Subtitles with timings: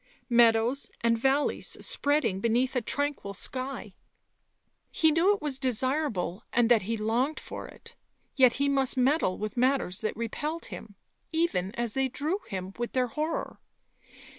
[0.31, 3.93] Meadows and valleys spreading beneath a tranquil sky...
[4.89, 7.93] he knew it was desirable and that he longed for it,
[8.35, 10.95] yet he must meddle with matters that repelled him,
[11.31, 13.59] even as they drew him, with their horror.